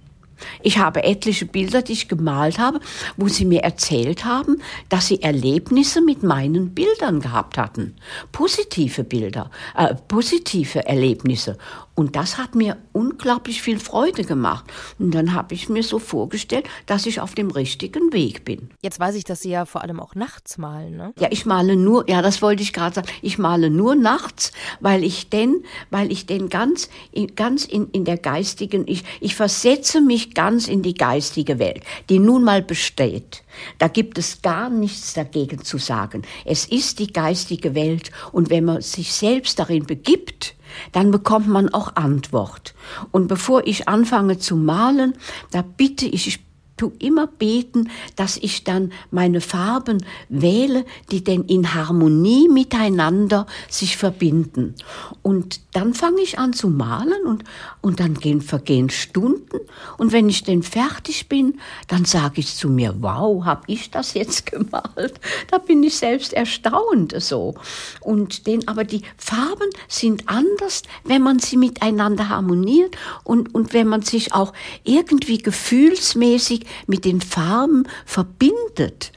Ich 0.61 0.77
habe 0.77 1.03
etliche 1.03 1.45
Bilder, 1.45 1.81
die 1.81 1.93
ich 1.93 2.07
gemalt 2.07 2.59
habe, 2.59 2.79
wo 3.17 3.27
sie 3.27 3.45
mir 3.45 3.61
erzählt 3.63 4.25
haben, 4.25 4.61
dass 4.89 5.07
sie 5.07 5.21
Erlebnisse 5.21 6.01
mit 6.01 6.23
meinen 6.23 6.73
Bildern 6.73 7.21
gehabt 7.21 7.57
hatten. 7.57 7.95
Positive 8.31 9.03
Bilder, 9.03 9.49
äh, 9.75 9.95
positive 10.07 10.85
Erlebnisse. 10.85 11.57
Und 11.95 12.15
das 12.15 12.39
hat 12.39 12.55
mir 12.55 12.77
unglaublich 12.91 13.61
viel 13.61 13.79
Freude 13.79 14.23
gemacht. 14.23 14.65
Und 14.97 15.11
dann 15.11 15.33
habe 15.33 15.53
ich 15.53 15.69
mir 15.69 15.83
so 15.83 15.99
vorgestellt, 15.99 16.67
dass 16.87 17.05
ich 17.05 17.19
auf 17.19 17.35
dem 17.35 17.51
richtigen 17.51 18.11
Weg 18.11 18.45
bin. 18.45 18.71
Jetzt 18.81 18.99
weiß 18.99 19.13
ich, 19.15 19.25
dass 19.25 19.41
Sie 19.41 19.51
ja 19.51 19.65
vor 19.65 19.83
allem 19.83 19.99
auch 19.99 20.15
nachts 20.15 20.57
malen, 20.57 20.97
ne? 20.97 21.13
Ja, 21.19 21.27
ich 21.29 21.45
male 21.45 21.75
nur, 21.75 22.09
ja, 22.09 22.23
das 22.23 22.41
wollte 22.41 22.63
ich 22.63 22.73
gerade 22.73 22.95
sagen. 22.95 23.07
Ich 23.21 23.37
male 23.37 23.69
nur 23.69 23.93
nachts, 23.93 24.51
weil 24.79 25.03
ich 25.03 25.29
denn, 25.29 25.63
weil 25.91 26.11
ich 26.11 26.25
denn 26.25 26.49
ganz, 26.49 26.89
in, 27.11 27.35
ganz 27.35 27.65
in, 27.65 27.89
in 27.91 28.05
der 28.05 28.17
geistigen, 28.17 28.85
ich, 28.87 29.03
ich 29.21 29.35
versetze 29.35 30.01
mich 30.01 30.32
ganz 30.33 30.67
in 30.67 30.81
die 30.81 30.93
geistige 30.93 31.59
Welt, 31.59 31.83
die 32.09 32.19
nun 32.19 32.43
mal 32.43 32.61
besteht. 32.61 33.43
Da 33.77 33.87
gibt 33.87 34.17
es 34.17 34.41
gar 34.41 34.69
nichts 34.69 35.13
dagegen 35.13 35.63
zu 35.63 35.77
sagen. 35.77 36.23
Es 36.45 36.65
ist 36.65 36.99
die 36.99 37.11
geistige 37.11 37.75
Welt 37.75 38.11
und 38.31 38.49
wenn 38.49 38.65
man 38.65 38.81
sich 38.81 39.13
selbst 39.13 39.59
darin 39.59 39.85
begibt, 39.85 40.55
dann 40.91 41.11
bekommt 41.11 41.47
man 41.47 41.69
auch 41.69 41.95
Antwort. 41.95 42.73
Und 43.11 43.27
bevor 43.27 43.67
ich 43.67 43.87
anfange 43.87 44.39
zu 44.39 44.55
malen, 44.55 45.13
da 45.51 45.61
bitte 45.61 46.05
ich, 46.05 46.27
ich 46.27 46.39
tu 46.77 46.91
immer 46.99 47.27
beten, 47.27 47.89
dass 48.15 48.37
ich 48.37 48.63
dann 48.63 48.91
meine 49.11 49.41
Farben 49.41 50.03
wähle, 50.29 50.85
die 51.11 51.23
denn 51.23 51.43
in 51.43 51.73
Harmonie 51.73 52.49
miteinander 52.49 53.45
sich 53.69 53.97
verbinden. 53.97 54.75
Und 55.21 55.61
dann 55.73 55.93
fange 55.93 56.21
ich 56.21 56.39
an 56.39 56.53
zu 56.53 56.69
malen 56.69 57.25
und, 57.25 57.43
und 57.81 57.99
dann 57.99 58.15
gehen, 58.15 58.41
vergehen 58.41 58.89
Stunden. 58.89 59.59
Und 59.97 60.11
wenn 60.11 60.29
ich 60.29 60.43
denn 60.43 60.63
fertig 60.63 61.29
bin, 61.29 61.59
dann 61.87 62.05
sage 62.05 62.39
ich 62.39 62.55
zu 62.55 62.69
mir, 62.69 62.95
wow, 62.99 63.45
habe 63.45 63.63
ich 63.67 63.91
das 63.91 64.13
jetzt 64.13 64.45
gemalt? 64.51 65.19
Da 65.49 65.57
bin 65.59 65.83
ich 65.83 65.97
selbst 65.97 66.33
erstaunt 66.33 67.13
so. 67.19 67.55
Und 68.01 68.47
den, 68.47 68.67
aber 68.67 68.83
die 68.83 69.01
Farben 69.17 69.69
sind 69.87 70.27
anders, 70.27 70.83
wenn 71.03 71.21
man 71.21 71.39
sie 71.39 71.57
miteinander 71.57 72.29
harmoniert 72.29 72.95
und, 73.23 73.53
und 73.53 73.73
wenn 73.73 73.87
man 73.87 74.01
sich 74.01 74.33
auch 74.33 74.53
irgendwie 74.83 75.37
gefühlsmäßig 75.37 76.62
mit 76.87 77.05
den 77.05 77.21
Farben 77.21 77.87
verbindet. 78.05 79.11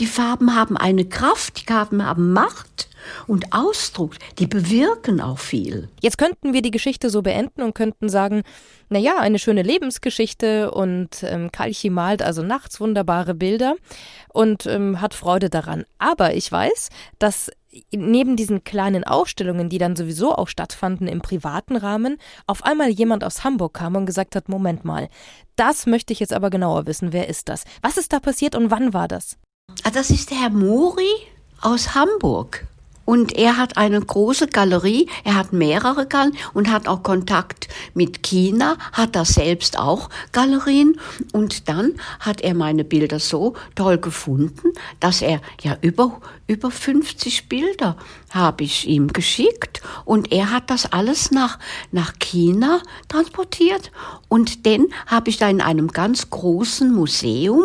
Die 0.00 0.06
Farben 0.06 0.54
haben 0.54 0.76
eine 0.76 1.04
Kraft, 1.04 1.60
die 1.60 1.72
Farben 1.72 2.04
haben 2.04 2.32
Macht 2.32 2.88
und 3.26 3.52
Ausdruck, 3.52 4.14
die 4.38 4.46
bewirken 4.46 5.20
auch 5.20 5.38
viel. 5.38 5.88
Jetzt 6.00 6.18
könnten 6.18 6.52
wir 6.52 6.62
die 6.62 6.70
Geschichte 6.70 7.10
so 7.10 7.22
beenden 7.22 7.62
und 7.62 7.74
könnten 7.74 8.08
sagen, 8.08 8.42
na 8.88 8.98
ja, 8.98 9.18
eine 9.18 9.38
schöne 9.38 9.62
Lebensgeschichte 9.62 10.70
und 10.70 11.22
ähm, 11.22 11.52
Kalchi 11.52 11.90
malt 11.90 12.22
also 12.22 12.42
nachts 12.42 12.80
wunderbare 12.80 13.34
Bilder 13.34 13.76
und 14.32 14.66
ähm, 14.66 15.00
hat 15.00 15.14
Freude 15.14 15.50
daran. 15.50 15.84
Aber 15.98 16.34
ich 16.34 16.50
weiß, 16.50 16.88
dass 17.18 17.50
neben 17.92 18.36
diesen 18.36 18.64
kleinen 18.64 19.04
Ausstellungen, 19.04 19.68
die 19.68 19.78
dann 19.78 19.96
sowieso 19.96 20.34
auch 20.34 20.48
stattfanden 20.48 21.06
im 21.06 21.20
privaten 21.20 21.76
Rahmen, 21.76 22.18
auf 22.46 22.64
einmal 22.64 22.90
jemand 22.90 23.24
aus 23.24 23.44
Hamburg 23.44 23.74
kam 23.74 23.96
und 23.96 24.06
gesagt 24.06 24.36
hat, 24.36 24.48
Moment 24.48 24.84
mal, 24.84 25.08
das 25.56 25.86
möchte 25.86 26.12
ich 26.12 26.20
jetzt 26.20 26.32
aber 26.32 26.50
genauer 26.50 26.86
wissen. 26.86 27.12
Wer 27.12 27.28
ist 27.28 27.48
das? 27.48 27.64
Was 27.82 27.96
ist 27.96 28.12
da 28.12 28.20
passiert 28.20 28.54
und 28.54 28.70
wann 28.70 28.92
war 28.92 29.08
das? 29.08 29.38
Ah, 29.82 29.90
das 29.90 30.10
ist 30.10 30.30
der 30.30 30.40
Herr 30.40 30.50
Mori 30.50 31.10
aus 31.60 31.94
Hamburg. 31.94 32.66
Und 33.04 33.32
er 33.32 33.56
hat 33.56 33.76
eine 33.76 34.00
große 34.00 34.48
Galerie, 34.48 35.08
er 35.24 35.36
hat 35.36 35.52
mehrere 35.52 36.06
Galerien 36.06 36.14
und 36.52 36.70
hat 36.70 36.88
auch 36.88 37.02
Kontakt 37.02 37.68
mit 37.94 38.22
China, 38.22 38.76
hat 38.92 39.16
da 39.16 39.24
selbst 39.24 39.78
auch 39.78 40.08
Galerien. 40.32 41.00
Und 41.32 41.68
dann 41.68 41.94
hat 42.20 42.40
er 42.40 42.54
meine 42.54 42.84
Bilder 42.84 43.18
so 43.18 43.54
toll 43.74 43.98
gefunden, 43.98 44.72
dass 45.00 45.22
er 45.22 45.40
ja 45.62 45.76
über, 45.80 46.20
über 46.46 46.70
50 46.70 47.48
Bilder 47.48 47.96
habe 48.30 48.64
ich 48.64 48.88
ihm 48.88 49.08
geschickt 49.08 49.82
und 50.04 50.32
er 50.32 50.50
hat 50.50 50.70
das 50.70 50.92
alles 50.92 51.30
nach, 51.30 51.58
nach 51.92 52.18
China 52.18 52.82
transportiert. 53.08 53.92
Und 54.28 54.66
dann 54.66 54.86
habe 55.06 55.30
ich 55.30 55.36
da 55.36 55.48
in 55.48 55.60
einem 55.60 55.88
ganz 55.88 56.30
großen 56.30 56.92
Museum 56.92 57.62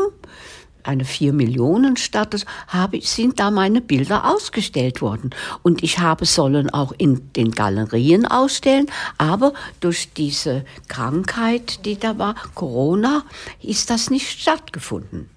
eine 0.83 1.05
vier 1.05 1.33
Millionen 1.33 1.97
Stadt, 1.97 2.45
habe, 2.67 3.01
sind 3.01 3.39
da 3.39 3.51
meine 3.51 3.81
Bilder 3.81 4.31
ausgestellt 4.33 5.01
worden. 5.01 5.31
Und 5.63 5.83
ich 5.83 5.99
habe 5.99 6.25
sollen 6.25 6.69
auch 6.69 6.93
in 6.97 7.31
den 7.33 7.51
Galerien 7.51 8.25
ausstellen, 8.25 8.87
aber 9.17 9.53
durch 9.79 10.13
diese 10.13 10.65
Krankheit, 10.87 11.85
die 11.85 11.97
da 11.97 12.17
war, 12.17 12.35
Corona, 12.55 13.23
ist 13.61 13.89
das 13.89 14.09
nicht 14.09 14.39
stattgefunden. 14.39 15.29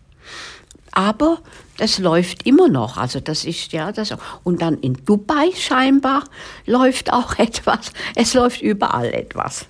Aber 0.93 1.39
das 1.79 1.99
läuft 1.99 2.47
immer 2.47 2.69
noch. 2.69 2.99
Also 2.99 3.19
das 3.19 3.45
ist 3.45 3.73
ja 3.73 3.93
das. 3.93 4.15
Und 4.45 4.61
dann 4.61 4.79
in 4.79 5.05
Dubai 5.05 5.51
scheinbar 5.57 6.25
läuft 6.67 7.13
auch 7.13 7.35
etwas. 7.39 7.93
Es 8.15 8.35
läuft 8.35 8.61
überall 8.61 9.13
etwas. 9.13 9.67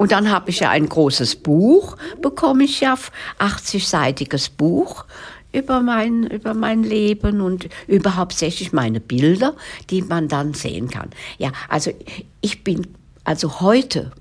Und 0.00 0.12
dann 0.12 0.30
habe 0.30 0.48
ich 0.48 0.60
ja 0.60 0.70
ein 0.70 0.88
großes 0.88 1.36
Buch, 1.36 1.94
bekomme 2.22 2.64
ich 2.64 2.80
ja, 2.80 2.94
80-seitiges 3.38 4.50
Buch 4.56 5.04
über 5.52 5.82
mein, 5.82 6.24
über 6.24 6.54
mein 6.54 6.82
Leben 6.82 7.42
und 7.42 7.68
über 7.86 8.16
hauptsächlich 8.16 8.72
meine 8.72 8.98
Bilder, 8.98 9.54
die 9.90 10.00
man 10.00 10.26
dann 10.26 10.54
sehen 10.54 10.88
kann. 10.88 11.10
Ja, 11.36 11.52
also 11.68 11.90
ich 12.40 12.64
bin, 12.64 12.86
also 13.24 13.60
heute 13.60 14.12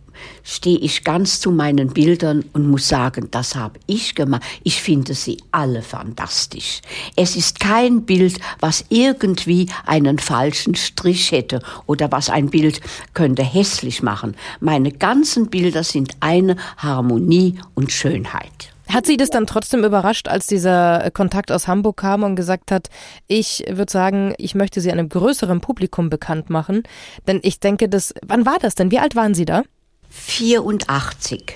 stehe 0.44 0.78
ich 0.78 1.04
ganz 1.04 1.40
zu 1.40 1.52
meinen 1.52 1.90
Bildern 1.90 2.46
und 2.54 2.68
muss 2.68 2.88
sagen, 2.88 3.30
das 3.32 3.56
habe 3.56 3.80
ich 3.88 4.16
gemacht. 4.16 4.44
Ich 4.64 4.82
finde 4.82 5.14
sie 5.14 5.38
alle 5.52 5.82
fantastisch. 5.82 6.82
Es 7.16 7.36
ist 7.36 7.60
kein 7.60 8.04
Bild, 8.04 8.40
was 8.60 8.86
irgendwie 8.90 9.68
einen 9.86 10.20
falschen 10.20 10.76
Strich 10.76 11.32
hätte 11.32 11.62
oder 11.86 12.12
was 12.12 12.30
ein 12.30 12.50
Bild 12.50 12.82
könnte 13.14 13.44
hässlich 13.44 14.02
machen. 14.02 14.36
Meine 14.60 14.92
ganzen 14.92 15.50
Bilder 15.50 15.84
sind 15.84 16.14
eine 16.20 16.56
Harmonie 16.78 17.60
und 17.76 17.92
Schönheit. 17.92 18.74
Hat 18.90 19.06
Sie 19.06 19.18
das 19.18 19.30
dann 19.30 19.46
trotzdem 19.46 19.84
überrascht, 19.84 20.28
als 20.28 20.48
dieser 20.48 21.12
Kontakt 21.12 21.52
aus 21.52 21.68
Hamburg 21.68 21.98
kam 21.98 22.24
und 22.24 22.36
gesagt 22.36 22.72
hat, 22.72 22.90
ich 23.28 23.64
würde 23.70 23.92
sagen, 23.92 24.34
ich 24.40 24.56
möchte 24.56 24.82
Sie 24.82 24.92
einem 24.92 25.10
größeren 25.10 25.62
Publikum 25.62 26.10
bekannt 26.10 26.50
machen? 26.50 26.82
Denn 27.28 27.40
ich 27.44 27.60
denke, 27.60 27.88
das, 27.88 28.16
wann 28.26 28.48
war 28.48 28.58
das 28.60 28.74
denn? 28.74 28.90
Wie 28.90 28.98
alt 28.98 29.16
waren 29.16 29.36
Sie 29.36 29.46
da? 29.46 29.62
84. 30.10 31.56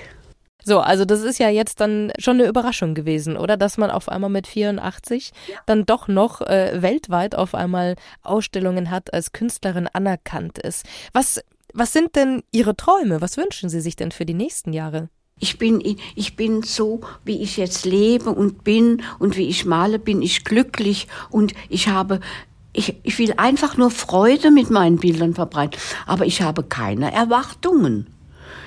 So, 0.64 0.80
also 0.80 1.04
das 1.04 1.20
ist 1.20 1.38
ja 1.38 1.50
jetzt 1.50 1.80
dann 1.80 2.10
schon 2.18 2.38
eine 2.38 2.48
Überraschung 2.48 2.94
gewesen, 2.94 3.36
oder? 3.36 3.56
Dass 3.56 3.76
man 3.76 3.90
auf 3.90 4.08
einmal 4.08 4.30
mit 4.30 4.46
84 4.46 5.32
ja. 5.48 5.58
dann 5.66 5.84
doch 5.84 6.08
noch 6.08 6.40
äh, 6.40 6.80
weltweit 6.80 7.34
auf 7.34 7.54
einmal 7.54 7.96
Ausstellungen 8.22 8.90
hat, 8.90 9.12
als 9.12 9.32
Künstlerin 9.32 9.88
anerkannt 9.92 10.58
ist. 10.58 10.86
Was, 11.12 11.42
was 11.74 11.92
sind 11.92 12.16
denn 12.16 12.42
Ihre 12.50 12.76
Träume? 12.76 13.20
Was 13.20 13.36
wünschen 13.36 13.68
Sie 13.68 13.80
sich 13.80 13.96
denn 13.96 14.10
für 14.10 14.24
die 14.24 14.34
nächsten 14.34 14.72
Jahre? 14.72 15.10
Ich 15.38 15.58
bin, 15.58 15.82
ich 16.14 16.36
bin 16.36 16.62
so, 16.62 17.00
wie 17.24 17.42
ich 17.42 17.56
jetzt 17.56 17.84
lebe 17.84 18.30
und 18.30 18.64
bin 18.64 19.02
und 19.18 19.36
wie 19.36 19.48
ich 19.48 19.66
male, 19.66 19.98
bin 19.98 20.22
ich 20.22 20.44
glücklich 20.44 21.08
und 21.28 21.52
ich 21.68 21.88
habe 21.88 22.20
ich, 22.72 22.96
ich 23.04 23.18
will 23.18 23.34
einfach 23.36 23.76
nur 23.76 23.90
Freude 23.90 24.50
mit 24.50 24.70
meinen 24.70 24.96
Bildern 24.96 25.34
verbreiten, 25.34 25.80
aber 26.06 26.26
ich 26.26 26.42
habe 26.42 26.64
keine 26.64 27.12
Erwartungen. 27.12 28.13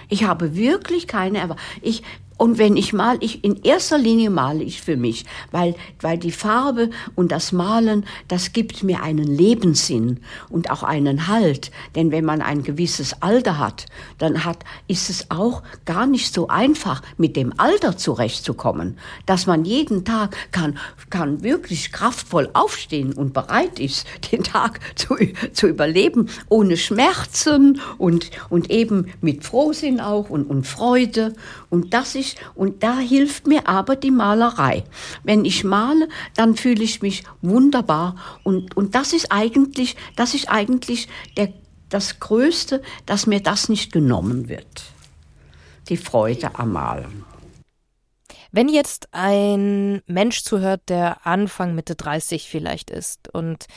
Ich 0.10 0.24
habe 0.24 0.56
wirklich 0.56 1.08
keine 1.08 1.40
Erwartung. 1.40 1.64
Ich, 1.82 2.04
und 2.38 2.60
wenn 2.60 2.78
ich 2.78 2.94
mal, 2.94 3.18
ich 3.20 3.44
in 3.44 3.64
erster 3.64 3.98
Linie 3.98 4.30
male 4.30 4.64
ich 4.64 4.82
für 4.82 4.96
mich, 4.96 5.26
weil 5.52 5.76
weil 6.02 6.18
die 6.18 6.32
Farbe 6.32 6.92
und 7.16 7.32
das 7.32 7.52
Malen, 7.52 8.06
das 8.28 8.54
gibt 8.54 8.84
mir 8.84 9.02
einen 9.02 9.26
Lebenssinn 9.26 10.20
und 10.50 10.70
auch 10.70 10.84
einen 10.84 11.28
Halt. 11.28 11.72
Denn 11.96 12.12
wenn 12.12 12.26
man 12.26 12.42
ein 12.42 12.62
gewisses 12.62 13.22
Alter 13.22 13.58
hat, 13.58 13.86
dann 14.20 14.46
hat 14.46 14.64
ist 14.88 15.10
es 15.10 15.32
auch 15.32 15.64
gar 15.86 16.06
nicht 16.06 16.34
so 16.34 16.48
einfach, 16.48 17.02
mit 17.18 17.36
dem 17.36 17.54
Alter 17.58 17.98
zurechtzukommen, 17.98 18.98
dass 19.26 19.48
man 19.48 19.66
jeden 19.66 20.06
Tag 20.06 20.36
kann 20.52 20.78
kann 21.10 21.42
wirklich 21.42 21.92
kraftvoll 21.92 22.50
aufstehen 22.54 23.14
und 23.14 23.34
bereit 23.34 23.80
ist, 23.80 24.06
den 24.32 24.44
Tag 24.44 24.80
zu, 24.96 25.16
zu 25.54 25.68
überleben, 25.68 26.30
ohne 26.50 26.78
Schmerzen 26.78 27.82
und 27.98 28.30
und 28.50 28.70
eben 28.70 29.08
mit 29.22 29.44
Frohsinn 29.44 30.00
auch 30.00 30.30
und 30.30 30.50
und 30.50 30.68
Freude. 30.68 31.34
Und 31.70 31.94
das 31.94 32.16
ist 32.16 32.27
ich, 32.28 32.36
und 32.56 32.84
da 32.84 32.98
hilft 32.98 33.48
mir 33.48 33.68
aber 33.68 33.96
die 33.96 34.12
Malerei. 34.12 34.84
Wenn 35.24 35.46
ich 35.46 35.64
male, 35.64 36.08
dann 36.36 36.56
fühle 36.56 36.84
ich 36.84 37.02
mich 37.02 37.24
wunderbar 37.42 38.16
und, 38.44 38.76
und 38.78 38.96
das 38.96 39.14
ist 39.14 39.32
eigentlich, 39.32 39.96
das 40.16 40.34
ist 40.34 40.50
eigentlich 40.50 41.08
der, 41.36 41.54
das 41.90 42.20
Größte, 42.20 42.82
dass 43.06 43.28
mir 43.28 43.42
das 43.42 43.70
nicht 43.70 43.92
genommen 43.92 44.50
wird. 44.50 44.84
Die 45.90 45.98
Freude 45.98 46.58
am 46.60 46.74
Malen. 46.74 47.27
Wenn 48.58 48.70
jetzt 48.70 49.10
ein 49.12 50.02
Mensch 50.08 50.42
zuhört, 50.42 50.82
der 50.90 51.28
Anfang 51.28 51.76
Mitte 51.76 51.94
30 51.94 52.50
vielleicht 52.50 52.90
ist 52.90 53.32
und 53.32 53.68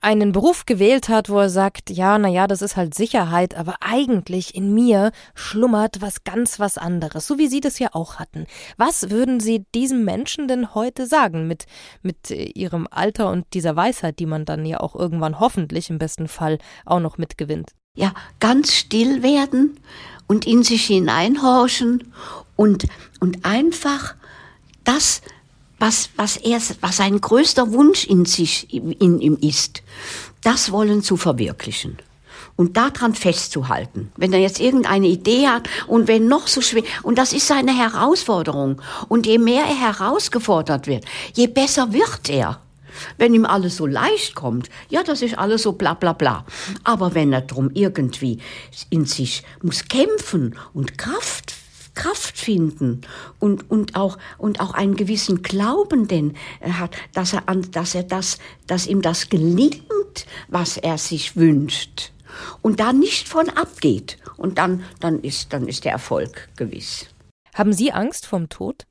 einen 0.00 0.32
Beruf 0.32 0.64
gewählt 0.64 1.10
hat, 1.10 1.28
wo 1.28 1.40
er 1.40 1.50
sagt, 1.50 1.90
ja, 1.90 2.16
na 2.16 2.28
ja, 2.28 2.46
das 2.46 2.62
ist 2.62 2.74
halt 2.74 2.94
Sicherheit, 2.94 3.54
aber 3.54 3.74
eigentlich 3.80 4.54
in 4.54 4.72
mir 4.72 5.12
schlummert 5.34 6.00
was 6.00 6.24
ganz 6.24 6.58
was 6.58 6.78
anderes, 6.78 7.26
so 7.26 7.36
wie 7.36 7.48
Sie 7.48 7.60
das 7.60 7.78
ja 7.78 7.88
auch 7.92 8.18
hatten. 8.18 8.46
Was 8.78 9.10
würden 9.10 9.40
Sie 9.40 9.66
diesem 9.74 10.06
Menschen 10.06 10.48
denn 10.48 10.74
heute 10.74 11.06
sagen 11.06 11.46
mit, 11.46 11.66
mit 12.00 12.30
Ihrem 12.30 12.88
Alter 12.90 13.28
und 13.28 13.44
dieser 13.52 13.76
Weisheit, 13.76 14.18
die 14.20 14.26
man 14.26 14.46
dann 14.46 14.64
ja 14.64 14.80
auch 14.80 14.94
irgendwann 14.94 15.38
hoffentlich 15.38 15.90
im 15.90 15.98
besten 15.98 16.28
Fall 16.28 16.56
auch 16.86 17.00
noch 17.00 17.18
mitgewinnt? 17.18 17.72
ja, 17.94 18.12
ganz 18.40 18.72
still 18.72 19.22
werden 19.22 19.78
und 20.26 20.46
in 20.46 20.62
sich 20.62 20.86
hineinhorchen 20.86 22.12
und, 22.56 22.86
und 23.20 23.44
einfach 23.44 24.14
das, 24.84 25.22
was, 25.78 26.10
was 26.16 26.36
er, 26.36 26.60
was 26.80 26.96
sein 26.96 27.20
größter 27.20 27.72
Wunsch 27.72 28.06
in 28.06 28.24
sich, 28.24 28.72
in 28.72 29.20
ihm 29.20 29.38
ist, 29.40 29.82
das 30.42 30.70
wollen 30.70 31.02
zu 31.02 31.16
verwirklichen 31.16 31.98
und 32.56 32.76
daran 32.76 33.14
festzuhalten. 33.14 34.12
Wenn 34.16 34.32
er 34.32 34.38
jetzt 34.38 34.60
irgendeine 34.60 35.08
Idee 35.08 35.48
hat 35.48 35.68
und 35.86 36.08
wenn 36.08 36.28
noch 36.28 36.46
so 36.46 36.60
schwer, 36.60 36.82
und 37.02 37.18
das 37.18 37.32
ist 37.32 37.46
seine 37.46 37.76
Herausforderung. 37.76 38.80
Und 39.08 39.26
je 39.26 39.38
mehr 39.38 39.64
er 39.64 39.98
herausgefordert 39.98 40.86
wird, 40.86 41.04
je 41.34 41.46
besser 41.46 41.92
wird 41.92 42.28
er. 42.28 42.60
Wenn 43.18 43.34
ihm 43.34 43.44
alles 43.44 43.76
so 43.76 43.86
leicht 43.86 44.36
kommt, 44.36 44.70
ja, 44.88 45.02
das 45.02 45.20
ist 45.20 45.36
alles 45.36 45.62
so 45.62 45.72
bla 45.72 45.94
bla 45.94 46.12
bla. 46.12 46.44
Aber 46.84 47.14
wenn 47.14 47.32
er 47.32 47.40
drum 47.40 47.70
irgendwie 47.74 48.38
in 48.88 49.04
sich 49.04 49.42
muss 49.62 49.88
kämpfen 49.88 50.54
und 50.74 50.96
Kraft 50.96 51.53
Kraft 51.94 52.38
finden 52.38 53.02
und, 53.38 53.70
und, 53.70 53.96
auch, 53.96 54.18
und 54.38 54.60
auch 54.60 54.74
einen 54.74 54.96
gewissen 54.96 55.42
Glauben, 55.42 56.08
den 56.08 56.36
er 56.60 56.78
hat, 56.78 56.96
dass 57.12 57.32
er, 57.32 57.48
an, 57.48 57.70
dass 57.70 57.94
er 57.94 58.02
das, 58.02 58.38
dass 58.66 58.86
ihm 58.86 59.02
das 59.02 59.28
gelingt, 59.28 60.26
was 60.48 60.76
er 60.76 60.98
sich 60.98 61.36
wünscht 61.36 62.12
und 62.62 62.80
da 62.80 62.92
nicht 62.92 63.28
von 63.28 63.48
abgeht. 63.50 64.18
Und 64.36 64.58
dann, 64.58 64.84
dann, 65.00 65.20
ist, 65.20 65.52
dann 65.52 65.68
ist 65.68 65.84
der 65.84 65.92
Erfolg 65.92 66.48
gewiss. 66.56 67.06
Haben 67.54 67.72
Sie 67.72 67.92
Angst 67.92 68.26
vom 68.26 68.48
Tod? 68.48 68.86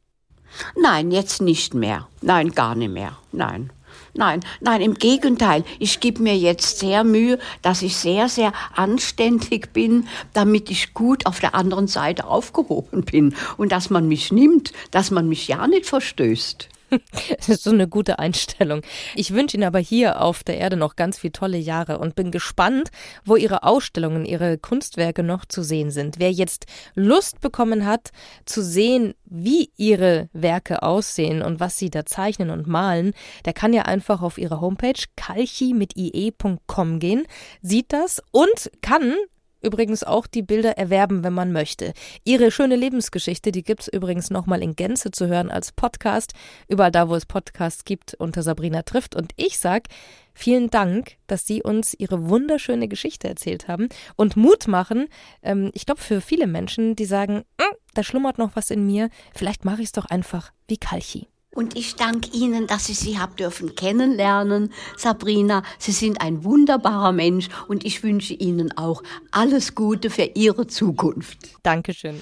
Nein, 0.79 1.11
jetzt 1.11 1.41
nicht 1.41 1.73
mehr. 1.73 2.07
Nein, 2.21 2.51
gar 2.51 2.75
nicht 2.75 2.91
mehr. 2.91 3.17
Nein. 3.31 3.71
Nein, 4.13 4.41
nein, 4.61 4.81
im 4.81 4.93
Gegenteil. 4.93 5.63
Ich 5.79 5.99
gebe 5.99 6.21
mir 6.21 6.37
jetzt 6.37 6.79
sehr 6.79 7.03
Mühe, 7.03 7.39
dass 7.61 7.81
ich 7.81 7.95
sehr, 7.95 8.29
sehr 8.29 8.53
anständig 8.75 9.73
bin, 9.73 10.07
damit 10.33 10.69
ich 10.69 10.93
gut 10.93 11.25
auf 11.25 11.39
der 11.39 11.55
anderen 11.55 11.87
Seite 11.87 12.25
aufgehoben 12.25 13.03
bin 13.03 13.35
und 13.57 13.71
dass 13.71 13.89
man 13.89 14.07
mich 14.07 14.31
nimmt, 14.31 14.71
dass 14.91 15.11
man 15.11 15.27
mich 15.27 15.47
ja 15.47 15.67
nicht 15.67 15.85
verstößt. 15.85 16.69
Das 17.37 17.49
ist 17.49 17.63
so 17.63 17.71
eine 17.71 17.87
gute 17.87 18.19
Einstellung. 18.19 18.81
Ich 19.15 19.33
wünsche 19.33 19.57
Ihnen 19.57 19.65
aber 19.65 19.79
hier 19.79 20.21
auf 20.21 20.43
der 20.43 20.57
Erde 20.57 20.77
noch 20.77 20.95
ganz 20.95 21.19
viele 21.19 21.33
tolle 21.33 21.57
Jahre 21.57 21.97
und 21.97 22.15
bin 22.15 22.31
gespannt, 22.31 22.89
wo 23.25 23.35
Ihre 23.35 23.63
Ausstellungen, 23.63 24.25
Ihre 24.25 24.57
Kunstwerke 24.57 25.23
noch 25.23 25.45
zu 25.45 25.63
sehen 25.63 25.91
sind. 25.91 26.19
Wer 26.19 26.31
jetzt 26.31 26.65
Lust 26.95 27.41
bekommen 27.41 27.85
hat, 27.85 28.11
zu 28.45 28.63
sehen, 28.63 29.13
wie 29.25 29.71
Ihre 29.77 30.29
Werke 30.33 30.83
aussehen 30.83 31.41
und 31.41 31.59
was 31.59 31.77
Sie 31.77 31.89
da 31.89 32.05
zeichnen 32.05 32.49
und 32.49 32.67
malen, 32.67 33.13
der 33.45 33.53
kann 33.53 33.73
ja 33.73 33.83
einfach 33.83 34.21
auf 34.21 34.37
Ihre 34.37 34.61
Homepage 34.61 35.01
kalchi 35.15 35.73
mit 35.73 35.97
ie.com 35.97 36.99
gehen, 36.99 37.23
sieht 37.61 37.91
das 37.93 38.21
und 38.31 38.71
kann 38.81 39.15
übrigens 39.63 40.03
auch 40.03 40.27
die 40.27 40.41
Bilder 40.41 40.77
erwerben, 40.77 41.23
wenn 41.23 41.33
man 41.33 41.51
möchte. 41.51 41.93
Ihre 42.23 42.51
schöne 42.51 42.75
Lebensgeschichte, 42.75 43.51
die 43.51 43.63
gibt 43.63 43.81
es 43.81 43.87
übrigens 43.87 44.29
nochmal 44.29 44.61
in 44.61 44.75
Gänze 44.75 45.11
zu 45.11 45.27
hören 45.27 45.49
als 45.49 45.71
Podcast, 45.71 46.33
überall 46.67 46.91
da, 46.91 47.09
wo 47.09 47.15
es 47.15 47.25
Podcasts 47.25 47.85
gibt, 47.85 48.13
unter 48.15 48.43
Sabrina 48.43 48.83
trifft. 48.83 49.15
Und 49.15 49.31
ich 49.35 49.57
sag 49.57 49.87
vielen 50.33 50.69
Dank, 50.69 51.17
dass 51.27 51.45
Sie 51.45 51.63
uns 51.63 51.93
Ihre 51.93 52.29
wunderschöne 52.29 52.87
Geschichte 52.87 53.27
erzählt 53.27 53.67
haben 53.67 53.89
und 54.15 54.35
Mut 54.35 54.67
machen. 54.67 55.07
Ähm, 55.41 55.71
ich 55.73 55.85
glaube, 55.85 56.01
für 56.01 56.21
viele 56.21 56.47
Menschen, 56.47 56.95
die 56.95 57.05
sagen, 57.05 57.43
mm, 57.57 57.75
da 57.93 58.03
schlummert 58.03 58.37
noch 58.37 58.55
was 58.55 58.69
in 58.69 58.85
mir, 58.85 59.09
vielleicht 59.33 59.65
mache 59.65 59.81
ich 59.81 59.87
es 59.87 59.91
doch 59.93 60.05
einfach 60.05 60.51
wie 60.67 60.77
Kalchi. 60.77 61.27
Und 61.53 61.77
ich 61.77 61.95
danke 61.95 62.29
Ihnen, 62.35 62.67
dass 62.67 62.89
ich 62.89 62.99
Sie 62.99 63.19
habe 63.19 63.35
dürfen 63.35 63.75
kennenlernen, 63.75 64.73
Sabrina. 64.97 65.63
Sie 65.77 65.91
sind 65.91 66.19
ein 66.19 66.43
wunderbarer 66.43 67.11
Mensch 67.11 67.47
und 67.67 67.85
ich 67.85 68.03
wünsche 68.03 68.33
Ihnen 68.33 68.75
auch 68.77 69.03
alles 69.31 69.75
Gute 69.75 70.09
für 70.09 70.29
Ihre 70.33 70.67
Zukunft. 70.67 71.37
Dankeschön. 71.61 72.21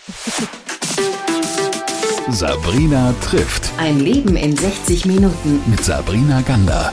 Sabrina 2.30 3.14
trifft. 3.22 3.72
Ein 3.78 4.00
Leben 4.00 4.36
in 4.36 4.56
60 4.56 5.06
Minuten. 5.06 5.62
Mit 5.68 5.84
Sabrina 5.84 6.42
Gander. 6.42 6.92